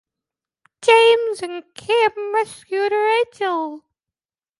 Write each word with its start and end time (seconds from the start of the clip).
Kim 0.81 1.19
and 1.43 1.63
Rachel 1.77 2.31
rescue 2.33 2.77
her 2.79 2.85
and 2.87 3.25
James 3.35 3.39
leaves. 3.39 3.81